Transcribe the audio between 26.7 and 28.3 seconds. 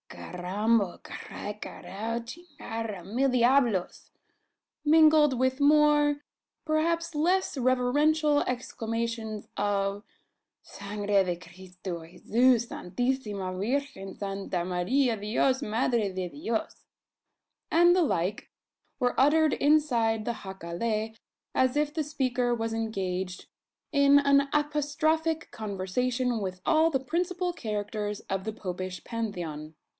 the principal characters